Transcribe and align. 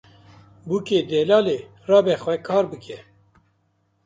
Bûkê 0.67 0.99
delalê 1.09 1.59
rabe 1.89 2.15
xwe 2.23 2.35
kar 2.47 2.65
bike 2.71 2.97